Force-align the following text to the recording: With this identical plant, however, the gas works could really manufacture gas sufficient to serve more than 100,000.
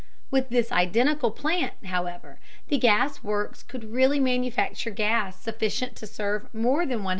With 0.31 0.49
this 0.49 0.71
identical 0.71 1.29
plant, 1.29 1.73
however, 1.85 2.39
the 2.69 2.79
gas 2.79 3.21
works 3.23 3.61
could 3.61 3.83
really 3.91 4.19
manufacture 4.19 4.89
gas 4.89 5.39
sufficient 5.39 5.95
to 5.97 6.07
serve 6.07 6.51
more 6.55 6.87
than 6.87 7.03
100,000. 7.03 7.09